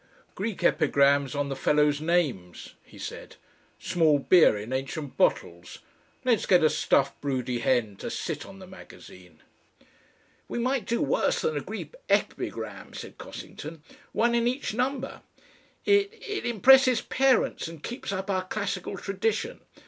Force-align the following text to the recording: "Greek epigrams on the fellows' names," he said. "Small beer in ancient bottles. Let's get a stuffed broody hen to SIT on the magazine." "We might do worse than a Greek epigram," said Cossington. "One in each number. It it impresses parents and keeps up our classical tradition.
"Greek 0.33 0.63
epigrams 0.63 1.35
on 1.35 1.49
the 1.49 1.55
fellows' 1.55 2.01
names," 2.01 2.73
he 2.83 2.97
said. 2.97 3.35
"Small 3.77 4.17
beer 4.17 4.57
in 4.57 4.73
ancient 4.73 5.15
bottles. 5.15 5.77
Let's 6.25 6.47
get 6.47 6.63
a 6.63 6.71
stuffed 6.71 7.21
broody 7.21 7.59
hen 7.59 7.97
to 7.97 8.09
SIT 8.09 8.43
on 8.43 8.57
the 8.57 8.65
magazine." 8.65 9.43
"We 10.47 10.57
might 10.57 10.87
do 10.87 11.03
worse 11.03 11.41
than 11.41 11.55
a 11.55 11.61
Greek 11.61 11.93
epigram," 12.09 12.95
said 12.95 13.19
Cossington. 13.19 13.83
"One 14.11 14.33
in 14.33 14.47
each 14.47 14.73
number. 14.73 15.21
It 15.85 16.11
it 16.27 16.47
impresses 16.47 17.01
parents 17.01 17.67
and 17.67 17.83
keeps 17.83 18.11
up 18.11 18.27
our 18.31 18.47
classical 18.47 18.97
tradition. 18.97 19.59